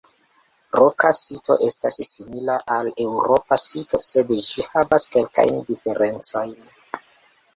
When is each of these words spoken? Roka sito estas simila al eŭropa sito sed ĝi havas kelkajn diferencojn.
Roka 0.77 1.09
sito 1.17 1.57
estas 1.65 1.97
simila 2.07 2.55
al 2.77 2.89
eŭropa 3.03 3.59
sito 3.63 4.01
sed 4.05 4.33
ĝi 4.47 4.65
havas 4.71 5.05
kelkajn 5.17 5.61
diferencojn. 5.73 6.57